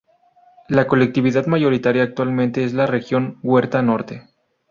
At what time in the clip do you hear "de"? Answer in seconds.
2.85-2.87